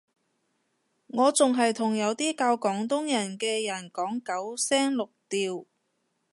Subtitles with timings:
[1.09, 5.67] 我仲係同有啲教廣東話嘅人講九聲六調